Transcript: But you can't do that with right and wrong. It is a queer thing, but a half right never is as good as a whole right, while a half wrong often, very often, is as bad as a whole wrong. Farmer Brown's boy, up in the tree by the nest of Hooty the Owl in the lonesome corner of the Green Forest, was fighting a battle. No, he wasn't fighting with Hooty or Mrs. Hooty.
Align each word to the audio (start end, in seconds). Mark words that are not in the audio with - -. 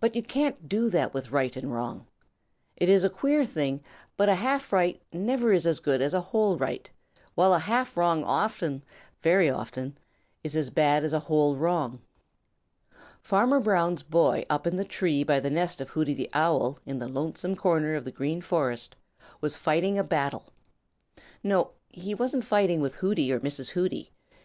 But 0.00 0.16
you 0.16 0.24
can't 0.24 0.68
do 0.68 0.90
that 0.90 1.14
with 1.14 1.30
right 1.30 1.54
and 1.54 1.72
wrong. 1.72 2.08
It 2.76 2.88
is 2.88 3.04
a 3.04 3.08
queer 3.08 3.44
thing, 3.44 3.80
but 4.16 4.28
a 4.28 4.34
half 4.34 4.72
right 4.72 5.00
never 5.12 5.52
is 5.52 5.68
as 5.68 5.78
good 5.78 6.02
as 6.02 6.12
a 6.14 6.20
whole 6.20 6.56
right, 6.56 6.90
while 7.36 7.54
a 7.54 7.60
half 7.60 7.96
wrong 7.96 8.24
often, 8.24 8.82
very 9.22 9.48
often, 9.48 9.96
is 10.42 10.56
as 10.56 10.70
bad 10.70 11.04
as 11.04 11.12
a 11.12 11.20
whole 11.20 11.54
wrong. 11.54 12.00
Farmer 13.20 13.60
Brown's 13.60 14.02
boy, 14.02 14.44
up 14.50 14.66
in 14.66 14.74
the 14.74 14.84
tree 14.84 15.22
by 15.22 15.38
the 15.38 15.48
nest 15.48 15.80
of 15.80 15.90
Hooty 15.90 16.14
the 16.14 16.28
Owl 16.34 16.80
in 16.84 16.98
the 16.98 17.06
lonesome 17.06 17.54
corner 17.54 17.94
of 17.94 18.04
the 18.04 18.10
Green 18.10 18.40
Forest, 18.40 18.96
was 19.40 19.54
fighting 19.54 19.96
a 19.96 20.02
battle. 20.02 20.46
No, 21.44 21.70
he 21.88 22.16
wasn't 22.16 22.44
fighting 22.46 22.80
with 22.80 22.96
Hooty 22.96 23.32
or 23.32 23.38
Mrs. 23.38 23.68
Hooty. 23.70 24.10